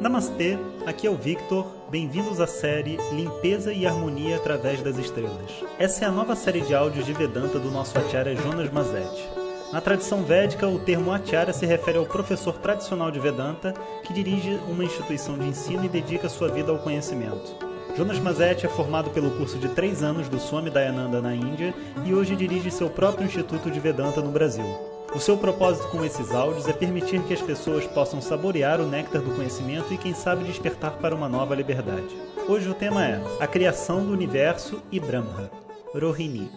Namastê, 0.00 0.58
aqui 0.84 1.06
é 1.06 1.10
o 1.10 1.14
Victor. 1.14 1.66
Bem-vindos 1.88 2.40
à 2.40 2.46
série 2.46 2.98
Limpeza 3.12 3.72
e 3.72 3.86
Harmonia 3.86 4.36
através 4.36 4.82
das 4.82 4.98
Estrelas. 4.98 5.50
Essa 5.78 6.04
é 6.04 6.08
a 6.08 6.10
nova 6.10 6.34
série 6.34 6.62
de 6.62 6.74
áudios 6.74 7.06
de 7.06 7.12
Vedanta 7.12 7.60
do 7.60 7.70
nosso 7.70 7.96
acharya 7.96 8.34
Jonas 8.34 8.70
Mazetti. 8.72 9.28
Na 9.72 9.80
tradição 9.80 10.24
védica, 10.24 10.68
o 10.68 10.80
termo 10.80 11.12
acharya 11.12 11.52
se 11.52 11.64
refere 11.64 11.96
ao 11.96 12.06
professor 12.06 12.54
tradicional 12.58 13.10
de 13.10 13.20
Vedanta 13.20 13.72
que 14.02 14.12
dirige 14.12 14.58
uma 14.68 14.84
instituição 14.84 15.38
de 15.38 15.46
ensino 15.46 15.84
e 15.84 15.88
dedica 15.88 16.28
sua 16.28 16.48
vida 16.48 16.72
ao 16.72 16.78
conhecimento. 16.78 17.56
Jonas 17.96 18.18
Mazetti 18.18 18.66
é 18.66 18.68
formado 18.68 19.10
pelo 19.10 19.30
curso 19.32 19.58
de 19.58 19.68
três 19.68 20.02
anos 20.02 20.28
do 20.28 20.40
Swami 20.40 20.70
Dayananda 20.70 21.22
na 21.22 21.34
Índia 21.34 21.72
e 22.04 22.12
hoje 22.12 22.34
dirige 22.34 22.70
seu 22.70 22.90
próprio 22.90 23.26
Instituto 23.26 23.70
de 23.70 23.78
Vedanta 23.78 24.20
no 24.20 24.32
Brasil. 24.32 24.93
O 25.14 25.20
seu 25.20 25.36
propósito 25.38 25.86
com 25.88 26.04
esses 26.04 26.32
áudios 26.32 26.66
é 26.66 26.72
permitir 26.72 27.22
que 27.22 27.32
as 27.32 27.40
pessoas 27.40 27.86
possam 27.86 28.20
saborear 28.20 28.80
o 28.80 28.88
néctar 28.88 29.22
do 29.22 29.30
conhecimento 29.30 29.94
e, 29.94 29.96
quem 29.96 30.12
sabe, 30.12 30.42
despertar 30.42 30.98
para 30.98 31.14
uma 31.14 31.28
nova 31.28 31.54
liberdade. 31.54 32.08
Hoje 32.48 32.68
o 32.68 32.74
tema 32.74 33.06
é 33.06 33.22
a 33.38 33.46
criação 33.46 34.04
do 34.04 34.12
universo 34.12 34.82
e 34.90 34.98
Brahma, 34.98 35.48
Rohini. 35.94 36.50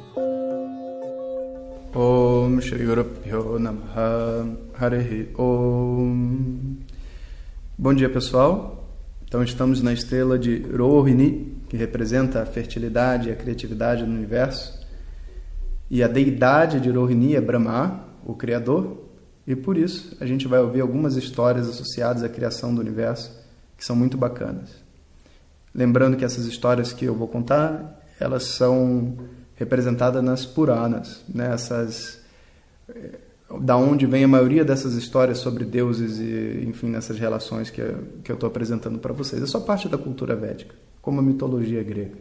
Om 1.94 2.60
Shri 2.60 2.84
Guru 2.84 3.60
Namaha. 3.60 4.48
Harihi 4.74 5.30
Om. 5.38 6.78
Bom 7.78 7.94
dia 7.94 8.10
pessoal, 8.10 8.88
então 9.28 9.44
estamos 9.44 9.84
na 9.84 9.94
estrela 9.94 10.38
de 10.38 10.66
Rohini, 10.76 11.60
que 11.70 11.78
representa 11.78 12.42
a 12.42 12.46
fertilidade 12.48 13.30
e 13.30 13.32
a 13.32 13.36
criatividade 13.36 14.04
do 14.04 14.10
universo, 14.10 14.84
e 15.92 16.02
a 16.02 16.08
deidade 16.08 16.80
de 16.80 16.90
Rohini 16.90 17.36
é 17.36 17.42
Brahma, 17.42 18.07
o 18.28 18.36
Criador, 18.36 18.98
e 19.48 19.56
por 19.56 19.78
isso 19.78 20.18
a 20.20 20.26
gente 20.26 20.50
vai 20.50 20.60
ouvir 20.60 20.82
algumas 20.82 21.16
histórias 21.16 21.70
associadas 21.70 22.24
à 22.24 22.28
criação 22.28 22.76
do 22.76 22.82
universo 22.82 23.32
que 23.78 23.86
são 23.86 23.96
muito 23.96 24.18
bacanas. 24.18 24.70
Lembrando 25.74 26.18
que 26.18 26.26
essas 26.26 26.46
histórias 26.46 26.92
que 26.92 27.06
eu 27.06 27.16
vou 27.16 27.30
contar, 27.30 28.04
elas 28.20 28.44
são 28.44 29.16
representadas 29.56 30.22
nas 30.22 30.46
Puranas, 30.46 31.24
né? 31.34 31.54
Essas, 31.54 32.20
eh, 32.90 33.20
da 33.62 33.78
onde 33.78 34.06
vem 34.06 34.26
a 34.26 34.28
maioria 34.28 34.66
dessas 34.66 34.96
histórias 34.96 35.38
sobre 35.38 35.64
deuses 35.64 36.20
e, 36.20 36.66
enfim, 36.68 36.90
nessas 36.90 37.18
relações 37.18 37.70
que, 37.70 37.82
que 38.24 38.32
eu 38.32 38.34
estou 38.34 38.48
apresentando 38.48 39.00
para 39.00 39.14
vocês. 39.14 39.42
É 39.42 39.46
só 39.46 39.62
parte 39.62 39.88
da 39.88 39.98
cultura 39.98 40.36
védica, 40.36 40.76
como 41.02 41.22
a 41.22 41.24
mitologia 41.24 41.82
grega. 41.82 42.18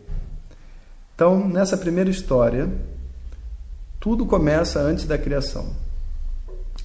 Então, 1.15 1.49
nessa 1.49 1.77
primeira 1.77 2.11
história, 2.11 2.71
tudo 3.99 4.25
começa 4.25 4.81
antes 4.81 5.07
da 5.07 5.19
criação. 5.19 5.86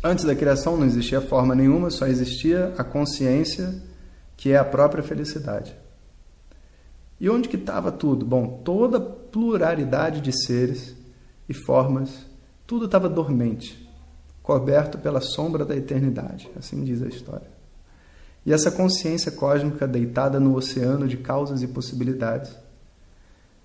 Antes 0.04 0.26
da 0.26 0.36
criação 0.36 0.78
não 0.78 0.86
existia 0.86 1.22
forma 1.22 1.54
nenhuma, 1.54 1.92
só 1.92 2.08
existia 2.08 2.74
a 2.78 2.84
consciência, 2.84 3.82
que 4.36 4.52
é 4.52 4.58
a 4.58 4.66
própria 4.66 5.04
felicidade. 5.04 5.76
E 7.20 7.30
onde 7.30 7.48
que 7.48 7.56
estava 7.56 7.92
tudo? 7.92 8.26
Bom, 8.26 8.62
toda 8.66 9.00
pluralidade 9.00 10.22
de 10.22 10.32
seres 10.32 10.96
e 11.48 11.54
formas, 11.54 12.26
tudo 12.66 12.86
estava 12.86 13.08
dormente, 13.08 13.88
coberto 14.42 14.98
pela 14.98 15.22
sombra 15.22 15.64
da 15.64 15.76
eternidade, 15.76 16.50
assim 16.58 16.84
diz 16.84 17.04
a 17.04 17.08
história. 17.08 17.48
E 18.44 18.52
essa 18.52 18.72
consciência 18.72 19.32
cósmica 19.32 19.88
deitada 19.88 20.40
no 20.40 20.56
oceano 20.56 21.08
de 21.08 21.18
causas 21.18 21.62
e 21.62 21.68
possibilidades 21.68 22.52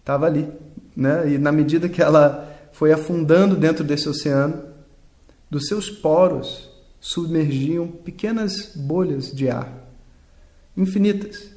estava 0.00 0.27
ali, 0.27 0.53
né? 0.95 1.31
E 1.31 1.39
na 1.39 1.50
medida 1.50 1.89
que 1.89 2.03
ela 2.03 2.55
foi 2.73 2.93
afundando 2.93 3.56
dentro 3.56 3.83
desse 3.83 4.06
oceano, 4.06 4.75
dos 5.50 5.66
seus 5.69 5.91
poros 5.91 6.69
submergiam 7.00 7.86
pequenas 7.86 8.72
bolhas 8.75 9.33
de 9.33 9.48
ar, 9.48 9.88
infinitas, 10.77 11.50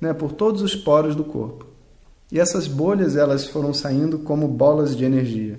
né, 0.00 0.12
por 0.12 0.32
todos 0.32 0.62
os 0.62 0.74
poros 0.74 1.14
do 1.14 1.24
corpo. 1.24 1.66
E 2.30 2.38
essas 2.38 2.66
bolhas 2.66 3.16
elas 3.16 3.46
foram 3.46 3.72
saindo 3.72 4.18
como 4.18 4.46
bolas 4.48 4.96
de 4.96 5.04
energia. 5.04 5.58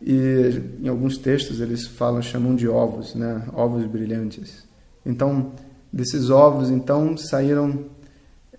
E 0.00 0.62
em 0.80 0.88
alguns 0.88 1.18
textos 1.18 1.60
eles 1.60 1.86
falam, 1.86 2.22
chamam 2.22 2.54
de 2.54 2.68
ovos, 2.68 3.14
né, 3.14 3.46
ovos 3.52 3.84
brilhantes. 3.84 4.64
Então, 5.04 5.52
desses 5.92 6.30
ovos, 6.30 6.70
então 6.70 7.16
saíram 7.16 7.86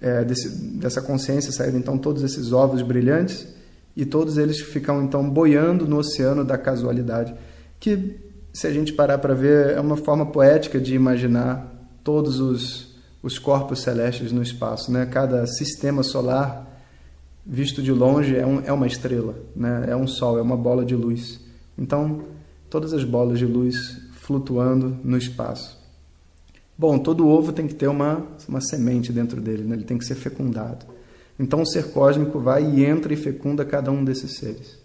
é, 0.01 0.23
desse, 0.23 0.49
dessa 0.49 1.01
consciência 1.01 1.51
saíram 1.51 1.77
então 1.77 1.97
todos 1.97 2.23
esses 2.23 2.51
ovos 2.51 2.81
brilhantes 2.81 3.47
e 3.95 4.05
todos 4.05 4.37
eles 4.37 4.59
ficam 4.59 5.03
então 5.03 5.29
boiando 5.29 5.87
no 5.87 5.97
oceano 5.97 6.45
da 6.45 6.57
casualidade 6.57 7.33
que, 7.79 8.17
se 8.51 8.67
a 8.67 8.71
gente 8.71 8.93
parar 8.93 9.17
para 9.17 9.33
ver, 9.33 9.71
é 9.71 9.79
uma 9.79 9.95
forma 9.95 10.25
poética 10.25 10.79
de 10.79 10.93
imaginar 10.93 11.73
todos 12.03 12.39
os, 12.39 12.95
os 13.23 13.39
corpos 13.39 13.81
celestes 13.81 14.31
no 14.31 14.41
espaço. 14.41 14.91
Né? 14.91 15.05
Cada 15.05 15.45
sistema 15.47 16.03
solar, 16.03 16.67
visto 17.45 17.81
de 17.81 17.91
longe, 17.91 18.35
é, 18.35 18.45
um, 18.45 18.61
é 18.61 18.73
uma 18.73 18.87
estrela, 18.87 19.35
né? 19.55 19.85
é 19.87 19.95
um 19.95 20.07
sol, 20.07 20.37
é 20.37 20.41
uma 20.41 20.57
bola 20.57 20.83
de 20.83 20.95
luz. 20.95 21.39
Então, 21.77 22.23
todas 22.69 22.93
as 22.93 23.03
bolas 23.03 23.39
de 23.39 23.45
luz 23.45 23.97
flutuando 24.13 24.97
no 25.03 25.17
espaço. 25.17 25.79
Bom, 26.77 26.97
todo 26.97 27.27
ovo 27.27 27.51
tem 27.51 27.67
que 27.67 27.75
ter 27.75 27.87
uma, 27.87 28.25
uma 28.47 28.61
semente 28.61 29.11
dentro 29.11 29.41
dele, 29.41 29.63
né? 29.63 29.75
ele 29.75 29.83
tem 29.83 29.97
que 29.97 30.05
ser 30.05 30.15
fecundado. 30.15 30.85
Então, 31.37 31.61
o 31.61 31.65
ser 31.65 31.91
cósmico 31.91 32.39
vai 32.39 32.63
e 32.63 32.85
entra 32.85 33.13
e 33.13 33.17
fecunda 33.17 33.63
cada 33.63 33.91
um 33.91 34.03
desses 34.03 34.37
seres. 34.37 34.77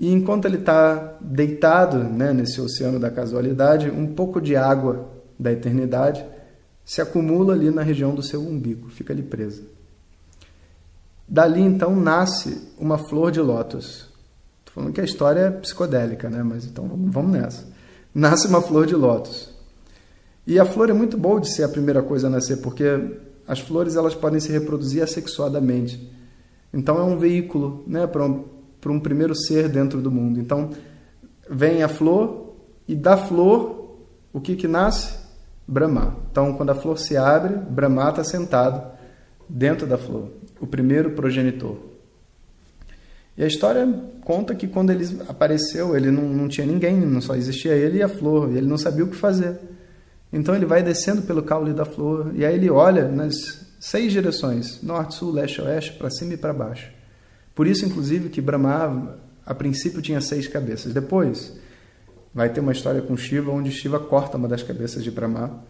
E 0.00 0.10
enquanto 0.10 0.46
ele 0.46 0.56
está 0.56 1.18
deitado 1.20 1.98
né, 1.98 2.32
nesse 2.32 2.58
oceano 2.58 2.98
da 2.98 3.10
casualidade, 3.10 3.90
um 3.90 4.14
pouco 4.14 4.40
de 4.40 4.56
água 4.56 5.10
da 5.38 5.52
eternidade 5.52 6.24
se 6.82 7.02
acumula 7.02 7.52
ali 7.52 7.70
na 7.70 7.82
região 7.82 8.14
do 8.14 8.22
seu 8.22 8.40
umbigo, 8.40 8.88
fica 8.88 9.12
ali 9.12 9.22
presa. 9.22 9.62
Dali 11.28 11.60
então 11.60 11.94
nasce 11.94 12.72
uma 12.78 12.96
flor 12.96 13.30
de 13.30 13.42
lótus. 13.42 14.08
Estou 14.60 14.76
falando 14.76 14.94
que 14.94 15.02
a 15.02 15.04
história 15.04 15.40
é 15.40 15.50
psicodélica, 15.50 16.30
né? 16.30 16.42
mas 16.42 16.64
então 16.64 16.88
vamos 16.88 17.32
nessa. 17.32 17.68
Nasce 18.14 18.48
uma 18.48 18.62
flor 18.62 18.86
de 18.86 18.94
lótus. 18.94 19.54
E 20.46 20.58
a 20.58 20.64
flor 20.64 20.88
é 20.88 20.94
muito 20.94 21.18
boa 21.18 21.42
de 21.42 21.54
ser 21.54 21.64
a 21.64 21.68
primeira 21.68 22.02
coisa 22.02 22.26
a 22.26 22.30
nascer, 22.30 22.56
porque 22.62 22.86
as 23.46 23.60
flores 23.60 23.96
elas 23.96 24.14
podem 24.14 24.40
se 24.40 24.50
reproduzir 24.50 25.02
assexuadamente. 25.02 26.10
Então 26.72 26.98
é 26.98 27.02
um 27.02 27.18
veículo 27.18 27.84
né, 27.86 28.06
para 28.06 28.26
para 28.80 28.92
um 28.92 29.00
primeiro 29.00 29.34
ser 29.34 29.68
dentro 29.68 30.00
do 30.00 30.10
mundo. 30.10 30.40
Então, 30.40 30.70
vem 31.48 31.82
a 31.82 31.88
flor 31.88 32.54
e 32.88 32.94
da 32.94 33.16
flor, 33.16 33.98
o 34.32 34.40
que 34.40 34.56
que 34.56 34.66
nasce? 34.66 35.18
Brahma. 35.66 36.16
Então, 36.30 36.54
quando 36.54 36.70
a 36.70 36.74
flor 36.74 36.98
se 36.98 37.16
abre, 37.16 37.56
Brahma 37.56 38.10
está 38.10 38.24
sentado 38.24 38.90
dentro 39.48 39.86
da 39.86 39.98
flor, 39.98 40.28
o 40.60 40.66
primeiro 40.66 41.12
progenitor. 41.12 41.76
E 43.36 43.42
a 43.42 43.46
história 43.46 43.88
conta 44.24 44.54
que 44.54 44.68
quando 44.68 44.90
ele 44.90 45.22
apareceu, 45.28 45.96
ele 45.96 46.10
não, 46.10 46.24
não 46.24 46.48
tinha 46.48 46.66
ninguém, 46.66 47.20
só 47.20 47.34
existia 47.34 47.74
ele 47.74 47.98
e 47.98 48.02
a 48.02 48.08
flor, 48.08 48.52
e 48.52 48.56
ele 48.56 48.66
não 48.66 48.76
sabia 48.76 49.04
o 49.04 49.08
que 49.08 49.16
fazer. 49.16 49.58
Então 50.32 50.54
ele 50.54 50.66
vai 50.66 50.82
descendo 50.82 51.22
pelo 51.22 51.42
caule 51.42 51.72
da 51.72 51.84
flor, 51.84 52.32
e 52.34 52.44
aí 52.44 52.54
ele 52.54 52.70
olha 52.70 53.08
nas 53.08 53.34
seis 53.80 54.12
direções, 54.12 54.82
norte, 54.82 55.14
sul, 55.14 55.32
leste, 55.32 55.60
oeste, 55.62 55.92
para 55.94 56.10
cima 56.10 56.34
e 56.34 56.36
para 56.36 56.52
baixo. 56.52 56.99
Por 57.60 57.66
isso, 57.66 57.84
inclusive, 57.84 58.30
que 58.30 58.40
Brahma, 58.40 59.18
a 59.44 59.54
princípio, 59.54 60.00
tinha 60.00 60.18
seis 60.22 60.48
cabeças. 60.48 60.94
Depois, 60.94 61.60
vai 62.32 62.48
ter 62.48 62.60
uma 62.60 62.72
história 62.72 63.02
com 63.02 63.14
Shiva, 63.18 63.52
onde 63.52 63.70
Shiva 63.70 64.00
corta 64.00 64.38
uma 64.38 64.48
das 64.48 64.62
cabeças 64.62 65.04
de 65.04 65.10
Brahma, 65.10 65.62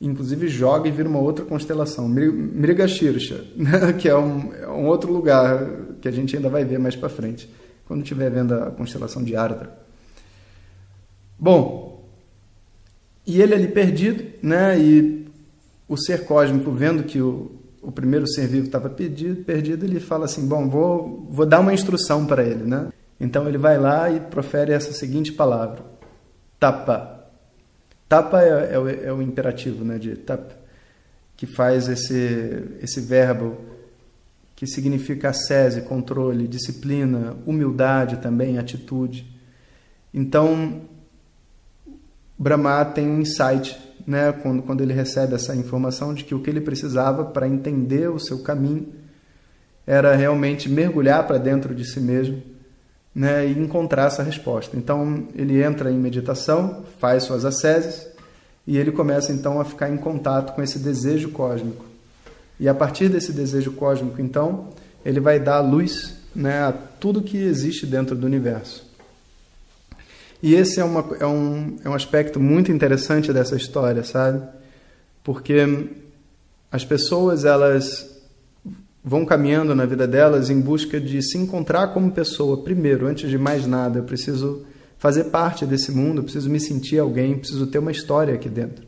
inclusive 0.00 0.46
joga 0.46 0.86
e 0.86 0.92
vira 0.92 1.08
uma 1.08 1.18
outra 1.18 1.44
constelação, 1.44 2.06
Mrigashirsha, 2.08 3.46
que 3.98 4.08
é 4.08 4.16
um, 4.16 4.54
é 4.54 4.68
um, 4.68 4.86
outro 4.86 5.12
lugar 5.12 5.96
que 6.00 6.06
a 6.06 6.12
gente 6.12 6.36
ainda 6.36 6.48
vai 6.48 6.64
ver 6.64 6.78
mais 6.78 6.94
para 6.94 7.08
frente, 7.08 7.52
quando 7.84 8.02
estiver 8.02 8.30
vendo 8.30 8.54
a 8.54 8.70
constelação 8.70 9.20
de 9.24 9.34
Ardra. 9.34 9.76
Bom, 11.36 12.08
e 13.26 13.42
ele 13.42 13.54
ali 13.54 13.66
perdido, 13.66 14.24
né? 14.40 14.78
E 14.78 15.26
o 15.88 15.96
ser 15.96 16.26
cósmico 16.26 16.70
vendo 16.70 17.02
que 17.02 17.20
o, 17.20 17.50
o 17.84 17.92
primeiro 17.92 18.26
ser 18.26 18.46
vivo 18.46 18.66
estava 18.66 18.88
perdido, 18.88 19.44
perdido, 19.44 19.84
ele 19.84 20.00
fala 20.00 20.24
assim: 20.24 20.46
Bom, 20.46 20.68
vou, 20.68 21.26
vou 21.30 21.46
dar 21.46 21.60
uma 21.60 21.74
instrução 21.74 22.26
para 22.26 22.42
ele. 22.42 22.64
Né? 22.64 22.88
Então 23.20 23.46
ele 23.48 23.58
vai 23.58 23.78
lá 23.78 24.10
e 24.10 24.20
profere 24.20 24.72
essa 24.72 24.92
seguinte 24.92 25.32
palavra: 25.32 25.84
tapa. 26.58 27.12
Tapa 28.08 28.42
é, 28.42 28.74
é, 28.74 28.78
o, 28.78 28.88
é 28.88 29.12
o, 29.12 29.22
imperativo 29.22 29.84
né, 29.84 29.98
de 29.98 30.14
tap, 30.16 30.52
que 31.36 31.46
faz 31.46 31.88
esse, 31.88 32.78
esse 32.80 33.00
verbo 33.00 33.56
que 34.54 34.66
significa 34.66 35.30
ascese, 35.30 35.82
controle, 35.82 36.46
disciplina, 36.46 37.36
humildade 37.44 38.18
também, 38.18 38.56
atitude. 38.56 39.26
Então, 40.12 40.82
Brahma 42.38 42.84
tem 42.84 43.08
um 43.08 43.20
insight 43.20 43.76
né, 44.06 44.32
quando, 44.32 44.62
quando 44.62 44.80
ele 44.82 44.92
recebe 44.92 45.34
essa 45.34 45.54
informação 45.54 46.12
de 46.12 46.24
que 46.24 46.34
o 46.34 46.40
que 46.40 46.50
ele 46.50 46.60
precisava 46.60 47.24
para 47.24 47.48
entender 47.48 48.08
o 48.08 48.18
seu 48.18 48.40
caminho 48.40 48.88
era 49.86 50.14
realmente 50.14 50.68
mergulhar 50.68 51.26
para 51.26 51.38
dentro 51.38 51.74
de 51.74 51.84
si 51.84 52.00
mesmo 52.00 52.42
né, 53.14 53.46
e 53.46 53.58
encontrar 53.58 54.06
essa 54.06 54.22
resposta. 54.22 54.76
Então 54.76 55.28
ele 55.34 55.62
entra 55.62 55.90
em 55.90 55.98
meditação, 55.98 56.84
faz 56.98 57.24
suas 57.24 57.44
asceses 57.44 58.08
e 58.66 58.76
ele 58.78 58.90
começa 58.90 59.32
então 59.32 59.60
a 59.60 59.64
ficar 59.64 59.90
em 59.90 59.96
contato 59.96 60.54
com 60.54 60.62
esse 60.62 60.78
desejo 60.78 61.30
cósmico. 61.30 61.84
E 62.58 62.68
a 62.68 62.74
partir 62.74 63.08
desse 63.08 63.32
desejo 63.32 63.72
cósmico, 63.72 64.20
então, 64.20 64.68
ele 65.04 65.20
vai 65.20 65.40
dar 65.40 65.60
luz 65.60 66.16
né, 66.34 66.60
a 66.62 66.72
tudo 66.72 67.22
que 67.22 67.36
existe 67.36 67.86
dentro 67.86 68.14
do 68.16 68.26
universo. 68.26 68.93
E 70.44 70.54
esse 70.54 70.78
é, 70.78 70.84
uma, 70.84 71.02
é, 71.18 71.26
um, 71.26 71.76
é 71.82 71.88
um 71.88 71.94
aspecto 71.94 72.38
muito 72.38 72.70
interessante 72.70 73.32
dessa 73.32 73.56
história, 73.56 74.04
sabe? 74.04 74.46
Porque 75.22 75.88
as 76.70 76.84
pessoas, 76.84 77.46
elas 77.46 78.14
vão 79.02 79.24
caminhando 79.24 79.74
na 79.74 79.86
vida 79.86 80.06
delas 80.06 80.50
em 80.50 80.60
busca 80.60 81.00
de 81.00 81.22
se 81.22 81.38
encontrar 81.38 81.94
como 81.94 82.12
pessoa. 82.12 82.62
Primeiro, 82.62 83.06
antes 83.06 83.30
de 83.30 83.38
mais 83.38 83.66
nada, 83.66 84.00
eu 84.00 84.04
preciso 84.04 84.66
fazer 84.98 85.24
parte 85.24 85.64
desse 85.64 85.90
mundo, 85.90 86.18
eu 86.18 86.24
preciso 86.24 86.50
me 86.50 86.60
sentir 86.60 86.98
alguém, 86.98 87.38
preciso 87.38 87.66
ter 87.68 87.78
uma 87.78 87.90
história 87.90 88.34
aqui 88.34 88.50
dentro. 88.50 88.84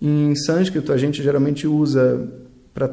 Em 0.00 0.32
sânscrito, 0.36 0.92
a 0.92 0.96
gente 0.96 1.24
geralmente 1.24 1.66
usa 1.66 2.28
para 2.72 2.88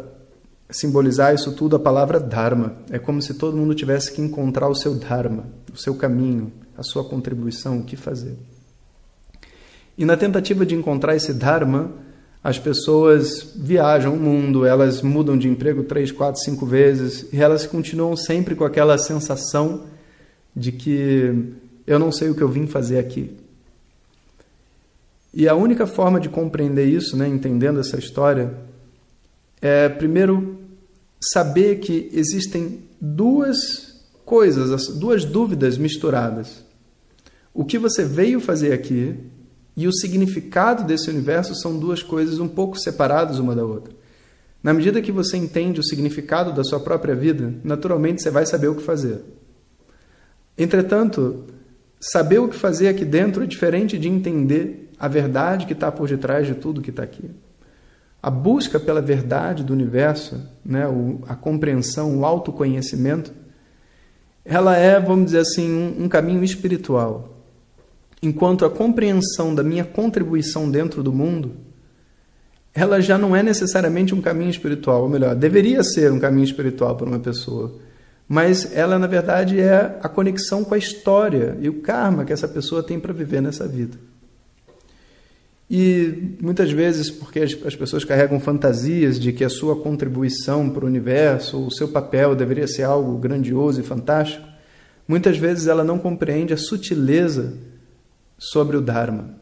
simbolizar 0.72 1.36
isso 1.36 1.52
tudo 1.52 1.76
a 1.76 1.80
palavra 1.80 2.20
dharma. 2.20 2.78
É 2.90 2.98
como 2.98 3.22
se 3.22 3.36
todo 3.36 3.56
mundo 3.56 3.76
tivesse 3.76 4.12
que 4.12 4.24
encontrar 4.24 4.68
o 4.68 4.74
seu 4.74 4.96
dharma, 4.96 5.46
o 5.72 5.78
seu 5.78 5.94
caminho, 5.94 6.52
a 6.78 6.84
sua 6.84 7.04
contribuição, 7.04 7.80
o 7.80 7.84
que 7.84 7.96
fazer. 7.96 8.38
E 9.98 10.06
na 10.06 10.16
tentativa 10.16 10.66
de 10.66 10.76
encontrar 10.76 11.16
esse 11.16 11.34
dharma, 11.34 11.92
as 12.44 12.60
pessoas 12.60 13.52
viajam 13.56 14.14
o 14.14 14.20
mundo, 14.20 14.66
elas 14.66 15.02
mudam 15.02 15.38
de 15.38 15.50
emprego 15.50 15.84
três, 15.84 16.12
quatro, 16.12 16.40
cinco 16.42 16.66
vezes 16.66 17.28
e 17.34 17.42
elas 17.42 17.66
continuam 17.66 18.16
sempre 18.16 18.56
com 18.56 18.64
aquela 18.64 18.98
sensação 18.98 19.86
de 20.56 20.72
que 20.72 21.56
eu 21.86 21.98
não 21.98 22.12
sei 22.12 22.30
o 22.30 22.36
que 22.36 22.42
eu 22.42 22.50
vim 22.50 22.68
fazer 22.68 23.00
aqui. 23.00 23.36
E 25.34 25.48
a 25.48 25.56
única 25.56 25.86
forma 25.86 26.20
de 26.20 26.30
compreender 26.30 26.86
isso, 26.86 27.18
né, 27.18 27.28
entendendo 27.28 27.80
essa 27.80 27.98
história, 27.98 28.54
é 29.62 29.90
primeiro 29.90 30.60
saber 31.20 31.80
que 31.80 32.10
existem 32.14 32.82
duas 33.00 34.04
coisas, 34.26 34.88
duas 34.88 35.26
dúvidas 35.26 35.78
misturadas. 35.78 36.67
O 37.58 37.66
que 37.66 37.80
você 37.80 38.06
veio 38.06 38.40
fazer 38.40 38.72
aqui 38.72 39.16
e 39.76 39.88
o 39.88 39.92
significado 39.92 40.84
desse 40.84 41.10
universo 41.10 41.56
são 41.56 41.80
duas 41.80 42.04
coisas 42.04 42.38
um 42.38 42.48
pouco 42.48 42.78
separadas 42.78 43.40
uma 43.40 43.56
da 43.56 43.66
outra. 43.66 43.96
Na 44.62 44.76
medida 44.76 45.02
que 45.02 45.12
você 45.12 45.38
entende 45.38 45.80
o 45.80 45.84
significado 45.84 46.54
da 46.54 46.64
sua 46.64 46.80
própria 46.80 47.16
vida, 47.16 47.56
naturalmente 47.64 48.22
você 48.22 48.30
vai 48.30 48.46
saber 48.46 48.68
o 48.68 48.76
que 48.76 48.84
fazer. 48.84 49.24
Entretanto, 50.56 51.46
saber 52.00 52.38
o 52.38 52.48
que 52.48 52.56
fazer 52.56 52.90
aqui 52.90 53.04
dentro 53.04 53.42
é 53.42 53.48
diferente 53.48 53.98
de 53.98 54.08
entender 54.08 54.92
a 55.00 55.08
verdade 55.08 55.66
que 55.66 55.74
está 55.74 55.92
por 55.92 56.08
detrás 56.08 56.46
de 56.46 56.54
tudo 56.54 56.80
que 56.80 56.92
está 56.92 57.02
aqui. 57.02 57.28
A 58.22 58.30
busca 58.30 58.80
pela 58.80 59.02
verdade 59.02 59.64
do 59.64 59.74
universo, 59.74 60.48
né, 60.64 60.84
a 61.28 61.34
compreensão, 61.34 62.20
o 62.20 62.24
autoconhecimento, 62.24 63.34
ela 64.46 64.78
é, 64.78 65.00
vamos 65.00 65.26
dizer 65.26 65.40
assim, 65.40 65.72
um, 65.72 66.04
um 66.04 66.08
caminho 66.08 66.44
espiritual 66.44 67.34
enquanto 68.22 68.66
a 68.66 68.70
compreensão 68.70 69.54
da 69.54 69.64
minha 69.64 69.84
contribuição 69.84 70.70
dentro 70.70 71.04
do 71.04 71.14
mundo, 71.14 71.54
ela 72.74 73.02
já 73.02 73.18
não 73.18 73.36
é 73.36 73.42
necessariamente 73.42 74.14
um 74.14 74.22
caminho 74.22 74.50
espiritual, 74.50 75.04
ou 75.04 75.10
melhor, 75.10 75.36
deveria 75.36 75.84
ser 75.84 76.12
um 76.12 76.20
caminho 76.20 76.46
espiritual 76.46 76.96
para 76.96 77.08
uma 77.08 77.20
pessoa, 77.20 77.76
mas 78.28 78.76
ela 78.76 79.00
na 79.00 79.08
verdade 79.08 79.60
é 79.60 79.98
a 80.02 80.10
conexão 80.10 80.64
com 80.64 80.76
a 80.76 80.78
história 80.78 81.58
e 81.60 81.70
o 81.70 81.82
karma 81.82 82.26
que 82.26 82.34
essa 82.34 82.48
pessoa 82.48 82.84
tem 82.84 83.00
para 83.00 83.14
viver 83.14 83.42
nessa 83.42 83.68
vida. 83.68 83.98
E 85.70 86.36
muitas 86.42 86.72
vezes, 86.72 87.10
porque 87.10 87.40
as 87.40 87.76
pessoas 87.76 88.06
carregam 88.06 88.40
fantasias 88.40 89.20
de 89.20 89.34
que 89.34 89.44
a 89.44 89.50
sua 89.50 89.76
contribuição 89.76 90.70
para 90.70 90.86
o 90.86 90.88
universo, 90.88 91.66
o 91.66 91.72
seu 91.72 91.90
papel 91.90 92.36
deveria 92.36 92.68
ser 92.68 92.84
algo 92.84 93.18
grandioso 93.18 93.82
e 93.82 93.84
fantástico, 93.84 94.48
muitas 95.06 95.38
vezes 95.38 95.68
ela 95.68 95.84
não 95.84 96.00
compreende 96.00 96.54
a 96.54 96.58
sutileza 96.58 97.54
sobre 98.38 98.78
o 98.78 98.82
Dharma. 98.82 99.36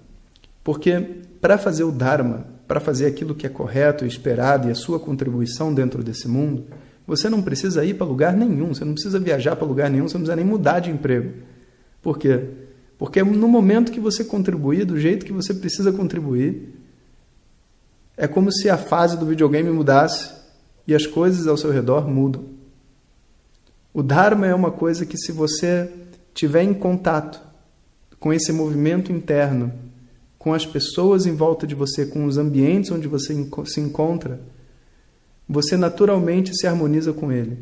Porque 0.64 1.00
para 1.42 1.58
fazer 1.58 1.84
o 1.84 1.92
Dharma, 1.92 2.48
para 2.68 2.80
fazer 2.80 3.06
aquilo 3.06 3.36
que 3.36 3.46
é 3.46 3.50
correto 3.50 4.06
e 4.06 4.08
esperado 4.08 4.68
e 4.68 4.72
a 4.72 4.76
sua 4.76 5.00
contribuição 5.00 5.74
dentro 5.74 6.04
desse 6.04 6.28
mundo, 6.28 6.66
você 7.06 7.30
não 7.30 7.42
precisa 7.42 7.86
ir 7.86 7.94
para 7.94 8.08
lugar 8.08 8.36
nenhum, 8.36 8.74
você 8.74 8.84
não 8.84 8.94
precisa 8.94 9.20
viajar 9.20 9.56
para 9.56 9.68
lugar 9.68 9.90
nenhum, 9.90 10.08
você 10.08 10.18
não 10.18 10.22
precisa 10.22 10.36
nem 10.36 10.46
mudar 10.46 10.80
de 10.80 10.90
emprego. 10.90 11.34
Por 12.02 12.18
quê? 12.18 12.42
Porque 12.98 13.22
no 13.24 13.48
momento 13.48 13.92
que 13.92 14.00
você 14.00 14.24
contribuir, 14.24 14.86
do 14.86 15.00
jeito 15.00 15.26
que 15.26 15.34
você 15.34 15.54
precisa 15.54 15.92
contribuir, 15.92 16.74
é 18.18 18.28
como 18.28 18.52
se 18.52 18.70
a 18.70 18.78
fase 18.78 19.18
do 19.18 19.26
videogame 19.26 19.70
mudasse 19.70 20.32
e 20.88 20.96
as 20.96 21.06
coisas 21.06 21.48
ao 21.48 21.58
seu 21.58 21.72
redor 21.72 22.08
mudam. 22.08 22.46
O 23.94 24.02
Dharma 24.02 24.48
é 24.48 24.56
uma 24.56 24.72
coisa 24.72 25.06
que, 25.06 25.18
se 25.18 25.32
você 25.32 25.92
tiver 26.34 26.64
em 26.64 26.74
contato 26.74 27.42
com 28.26 28.34
esse 28.34 28.52
movimento 28.52 29.12
interno, 29.12 29.72
com 30.40 30.52
as 30.52 30.66
pessoas 30.66 31.28
em 31.28 31.36
volta 31.36 31.68
de 31.68 31.76
você, 31.76 32.08
com 32.08 32.26
os 32.26 32.40
ambientes 32.40 32.90
onde 32.90 33.08
você 33.08 33.36
se 33.66 33.80
encontra, 33.80 34.42
você 35.48 35.78
naturalmente 35.78 36.52
se 36.58 36.66
harmoniza 36.66 37.14
com 37.14 37.32
ele. 37.32 37.60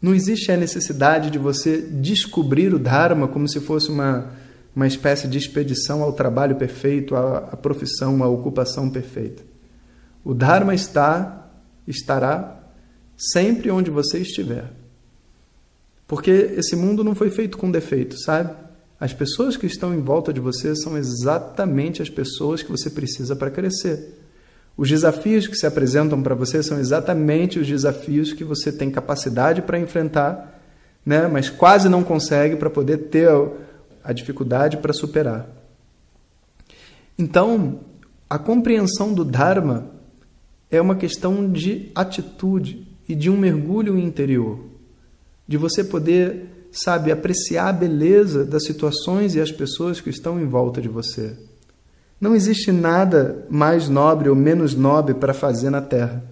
Não 0.00 0.14
existe 0.14 0.52
a 0.52 0.56
necessidade 0.56 1.28
de 1.28 1.40
você 1.40 1.78
descobrir 1.78 2.72
o 2.72 2.78
Dharma 2.78 3.26
como 3.26 3.48
se 3.48 3.58
fosse 3.58 3.90
uma, 3.90 4.30
uma 4.76 4.86
espécie 4.86 5.26
de 5.26 5.38
expedição 5.38 6.04
ao 6.04 6.12
trabalho 6.12 6.54
perfeito, 6.54 7.16
à, 7.16 7.38
à 7.38 7.56
profissão, 7.56 8.22
à 8.22 8.28
ocupação 8.28 8.88
perfeita. 8.88 9.42
O 10.24 10.32
Dharma 10.32 10.72
está, 10.72 11.50
estará 11.84 12.64
sempre 13.16 13.72
onde 13.72 13.90
você 13.90 14.20
estiver. 14.20 14.70
Porque 16.06 16.30
esse 16.30 16.76
mundo 16.76 17.02
não 17.02 17.16
foi 17.16 17.28
feito 17.28 17.58
com 17.58 17.68
defeito, 17.72 18.16
sabe? 18.16 18.65
As 18.98 19.12
pessoas 19.12 19.56
que 19.56 19.66
estão 19.66 19.94
em 19.94 20.00
volta 20.00 20.32
de 20.32 20.40
você 20.40 20.74
são 20.74 20.96
exatamente 20.96 22.00
as 22.00 22.08
pessoas 22.08 22.62
que 22.62 22.70
você 22.70 22.88
precisa 22.88 23.36
para 23.36 23.50
crescer. 23.50 24.22
Os 24.76 24.88
desafios 24.88 25.46
que 25.46 25.56
se 25.56 25.66
apresentam 25.66 26.22
para 26.22 26.34
você 26.34 26.62
são 26.62 26.78
exatamente 26.78 27.58
os 27.58 27.66
desafios 27.66 28.32
que 28.32 28.44
você 28.44 28.72
tem 28.72 28.90
capacidade 28.90 29.62
para 29.62 29.78
enfrentar, 29.78 30.60
né? 31.04 31.26
mas 31.26 31.50
quase 31.50 31.88
não 31.88 32.02
consegue 32.02 32.56
para 32.56 32.70
poder 32.70 33.08
ter 33.08 33.28
a 34.02 34.12
dificuldade 34.12 34.78
para 34.78 34.92
superar. 34.92 35.46
Então, 37.18 37.80
a 38.28 38.38
compreensão 38.38 39.14
do 39.14 39.24
Dharma 39.24 39.90
é 40.70 40.80
uma 40.80 40.96
questão 40.96 41.50
de 41.50 41.90
atitude 41.94 42.86
e 43.08 43.14
de 43.14 43.30
um 43.30 43.36
mergulho 43.36 43.98
interior, 43.98 44.60
de 45.46 45.56
você 45.56 45.84
poder 45.84 46.55
sabe, 46.76 47.10
apreciar 47.10 47.68
a 47.68 47.72
beleza 47.72 48.44
das 48.44 48.64
situações 48.64 49.34
e 49.34 49.40
as 49.40 49.50
pessoas 49.50 50.00
que 50.00 50.10
estão 50.10 50.40
em 50.40 50.46
volta 50.46 50.80
de 50.80 50.88
você. 50.88 51.36
Não 52.20 52.34
existe 52.34 52.72
nada 52.72 53.46
mais 53.48 53.88
nobre 53.88 54.28
ou 54.28 54.36
menos 54.36 54.74
nobre 54.74 55.14
para 55.14 55.34
fazer 55.34 55.70
na 55.70 55.80
Terra. 55.82 56.22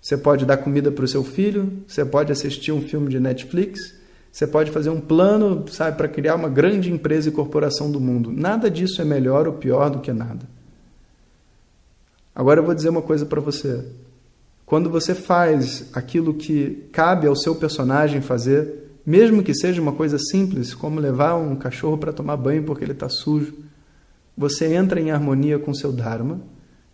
Você 0.00 0.16
pode 0.16 0.44
dar 0.44 0.56
comida 0.56 0.90
para 0.90 1.04
o 1.04 1.08
seu 1.08 1.22
filho, 1.22 1.72
você 1.86 2.04
pode 2.04 2.32
assistir 2.32 2.72
um 2.72 2.82
filme 2.82 3.08
de 3.08 3.20
Netflix, 3.20 3.94
você 4.32 4.46
pode 4.46 4.70
fazer 4.70 4.90
um 4.90 5.00
plano, 5.00 5.64
sabe, 5.68 5.96
para 5.96 6.08
criar 6.08 6.34
uma 6.34 6.48
grande 6.48 6.90
empresa 6.90 7.28
e 7.28 7.32
corporação 7.32 7.90
do 7.90 8.00
mundo. 8.00 8.32
Nada 8.32 8.70
disso 8.70 9.00
é 9.00 9.04
melhor 9.04 9.46
ou 9.46 9.52
pior 9.54 9.90
do 9.90 10.00
que 10.00 10.12
nada. 10.12 10.46
Agora 12.34 12.60
eu 12.60 12.64
vou 12.64 12.74
dizer 12.74 12.88
uma 12.88 13.02
coisa 13.02 13.26
para 13.26 13.40
você. 13.40 13.84
Quando 14.64 14.88
você 14.88 15.14
faz 15.14 15.84
aquilo 15.92 16.32
que 16.32 16.88
cabe 16.90 17.26
ao 17.26 17.36
seu 17.36 17.54
personagem 17.54 18.22
fazer, 18.22 18.91
mesmo 19.04 19.42
que 19.42 19.54
seja 19.54 19.82
uma 19.82 19.92
coisa 19.92 20.18
simples, 20.18 20.74
como 20.74 21.00
levar 21.00 21.36
um 21.36 21.56
cachorro 21.56 21.98
para 21.98 22.12
tomar 22.12 22.36
banho 22.36 22.62
porque 22.62 22.84
ele 22.84 22.92
está 22.92 23.08
sujo, 23.08 23.54
você 24.36 24.74
entra 24.74 25.00
em 25.00 25.10
harmonia 25.10 25.58
com 25.58 25.74
seu 25.74 25.92
Dharma, 25.92 26.40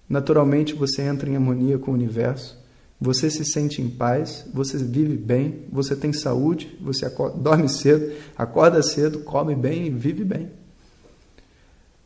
naturalmente 0.09 0.75
você 0.75 1.03
entra 1.03 1.29
em 1.29 1.37
harmonia 1.37 1.79
com 1.79 1.91
o 1.91 1.95
universo, 1.95 2.59
você 3.01 3.31
se 3.31 3.45
sente 3.45 3.81
em 3.81 3.89
paz, 3.89 4.45
você 4.53 4.77
vive 4.79 5.17
bem, 5.17 5.67
você 5.71 5.95
tem 5.95 6.13
saúde, 6.13 6.77
você 6.81 7.07
acorda, 7.07 7.39
dorme 7.39 7.69
cedo, 7.69 8.13
acorda 8.37 8.83
cedo, 8.83 9.21
come 9.21 9.55
bem 9.55 9.87
e 9.87 9.91
vive 9.91 10.25
bem. 10.25 10.51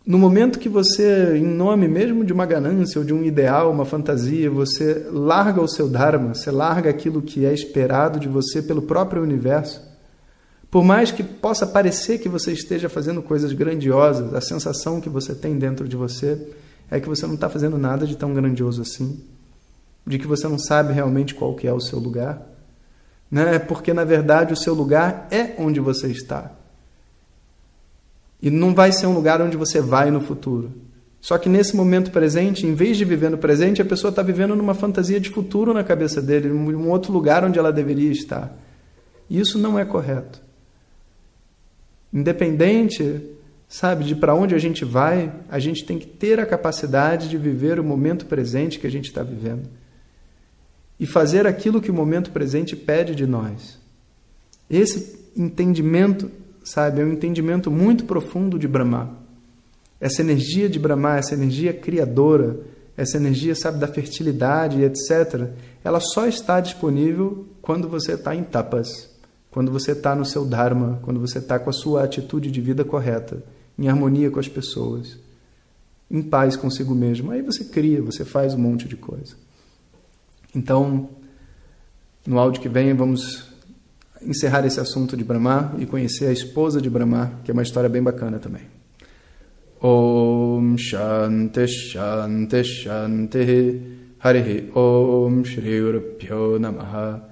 No 0.04 0.18
momento 0.18 0.59
que 0.59 0.68
você, 0.68 1.37
em 1.37 1.44
nome 1.44 1.87
mesmo 1.87 2.25
de 2.25 2.32
uma 2.32 2.44
ganância 2.44 2.99
ou 2.99 3.04
de 3.04 3.14
um 3.14 3.23
ideal, 3.23 3.71
uma 3.71 3.85
fantasia, 3.85 4.50
você 4.50 5.06
larga 5.11 5.62
o 5.62 5.68
seu 5.68 5.88
Dharma, 5.88 6.35
você 6.35 6.50
larga 6.50 6.90
aquilo 6.90 7.23
que 7.23 7.47
é 7.47 7.54
esperado 7.54 8.18
de 8.18 8.28
você 8.28 8.61
pelo 8.61 8.82
próprio 8.82 9.23
universo, 9.23 9.91
por 10.73 10.83
mais 10.83 11.11
que 11.11 11.23
possa 11.23 11.67
parecer 11.67 12.17
que 12.17 12.31
você 12.31 12.50
esteja 12.50 12.88
fazendo 12.88 13.21
coisas 13.21 13.52
grandiosas, 13.52 14.33
a 14.33 14.41
sensação 14.41 15.02
que 15.02 15.09
você 15.11 15.35
tem 15.35 15.59
dentro 15.59 15.87
de 15.87 15.95
você 15.95 16.49
é 16.91 16.99
que 16.99 17.07
você 17.07 17.26
não 17.26 17.35
está 17.35 17.47
fazendo 17.47 17.76
nada 17.76 18.07
de 18.07 18.17
tão 18.17 18.33
grandioso 18.33 18.81
assim, 18.81 19.23
de 20.07 20.19
que 20.19 20.26
você 20.26 20.49
não 20.49 20.59
sabe 20.59 20.95
realmente 20.95 21.35
qual 21.35 21.55
que 21.55 21.69
é 21.69 21.73
o 21.75 21.79
seu 21.79 21.99
lugar, 21.99 22.41
né? 23.31 23.59
Porque 23.59 23.93
na 23.93 24.02
verdade 24.02 24.55
o 24.55 24.57
seu 24.57 24.73
lugar 24.73 25.29
é 25.31 25.55
onde 25.59 25.79
você 25.79 26.07
está. 26.07 26.52
E 28.41 28.49
não 28.49 28.75
vai 28.75 28.93
ser 28.93 29.07
um 29.07 29.12
lugar 29.12 29.43
onde 29.43 29.59
você 29.59 29.79
vai 29.79 30.11
no 30.11 30.23
futuro. 30.23 30.73
Só 31.21 31.37
que 31.37 31.50
nesse 31.50 31.76
momento 31.76 32.11
presente, 32.11 32.67
em 32.67 32.75
vez 32.75 32.97
de 32.97 33.05
viver 33.05 33.31
no 33.31 33.37
presente, 33.37 33.83
a 33.83 33.85
pessoa 33.85 34.09
está 34.09 34.23
vivendo 34.23 34.57
numa 34.57 34.73
fantasia 34.73 35.21
de 35.21 35.29
futuro 35.29 35.75
na 35.75 35.85
cabeça 35.85 36.23
dele, 36.23 36.50
um 36.50 36.88
outro 36.88 37.12
lugar 37.12 37.45
onde 37.45 37.59
ela 37.59 37.71
deveria 37.71 38.11
estar. 38.11 38.57
E 39.29 39.38
isso 39.38 39.59
não 39.59 39.79
é 39.79 39.85
correto. 39.85 40.41
Independente, 42.12 43.23
sabe, 43.69 44.04
de 44.04 44.14
para 44.14 44.35
onde 44.35 44.54
a 44.54 44.59
gente 44.59 44.85
vai, 44.85 45.33
a 45.49 45.59
gente 45.59 45.85
tem 45.85 45.99
que 45.99 46.07
ter 46.07 46.38
a 46.38 46.47
capacidade 46.47 47.28
de 47.28 47.38
viver 47.38 47.81
o 47.81 47.85
momento 47.85 48.26
presente 48.26 48.78
que 48.78 48.87
a 48.87 48.90
gente 48.90 49.07
está 49.07 49.23
vivendo. 49.23 49.69
E 51.00 51.07
fazer 51.07 51.47
aquilo 51.47 51.81
que 51.81 51.90
o 51.90 51.95
momento 51.95 52.31
presente 52.31 52.76
pede 52.76 53.14
de 53.14 53.26
nós. 53.26 53.78
Esse 54.69 55.19
entendimento, 55.37 56.31
sabe, 56.62 57.00
é 57.00 57.04
um 57.04 57.12
entendimento 57.12 57.71
muito 57.71 58.04
profundo 58.04 58.59
de 58.59 58.69
Brahma. 58.69 59.19
Essa 60.00 60.21
energia 60.21 60.69
de 60.69 60.78
Brahma, 60.78 61.16
essa 61.16 61.35
energia 61.35 61.73
criadora, 61.73 62.61
essa 62.97 63.16
energia, 63.16 63.54
sabe, 63.54 63.78
da 63.78 63.88
fertilidade, 63.88 64.83
etc., 64.83 65.49
ela 65.83 65.99
só 65.99 66.26
está 66.26 66.61
disponível 66.61 67.47
quando 67.61 67.88
você 67.88 68.12
está 68.12 68.35
em 68.35 68.42
tapas, 68.45 69.11
quando 69.52 69.71
você 69.71 69.92
está 69.92 70.14
no 70.14 70.25
seu 70.25 70.47
dharma, 70.47 70.99
quando 71.02 71.21
você 71.21 71.38
está 71.38 71.59
com 71.59 71.68
a 71.68 71.73
sua 71.75 72.02
atitude 72.02 72.50
de 72.50 72.61
vida 72.61 72.85
correta, 72.85 73.44
em 73.78 73.87
harmonia 73.87 74.30
com 74.30 74.40
as 74.40 74.49
pessoas, 74.49 75.18
em 76.11 76.23
paz 76.23 76.56
consigo 76.56 76.94
mesmo. 76.94 77.30
Aí 77.30 77.42
você 77.42 77.64
cria, 77.64 78.00
você 78.00 78.25
faz 78.25 78.54
um 78.54 78.59
monte 78.59 78.88
de 78.88 78.97
coisa. 78.97 79.37
Então, 80.54 81.11
no 82.26 82.38
áudio 82.38 82.62
que 82.62 82.68
vem, 82.68 82.94
vamos 82.94 83.52
encerrar 84.23 84.64
esse 84.64 84.80
assunto 84.80 85.16
de 85.18 85.25
Brahma 85.25 85.75
e 85.78 85.85
conhecer 85.85 86.26
a 86.26 86.32
esposa 86.32 86.80
de 86.80 86.88
Brahma, 86.88 87.40
que 87.44 87.50
é 87.50 87.54
uma 87.54 87.62
história 87.62 87.90
bem 87.90 88.02
bacana 88.02 88.38
também. 88.38 88.62
Om 89.82 90.78
Shanti 90.78 91.66
Shanti 91.66 92.64
Shanti 92.64 93.82
Harihi 94.21 94.71
Om 94.75 95.44
Shri 95.44 95.80
Urupyo 95.80 96.59
Namaha 96.59 97.31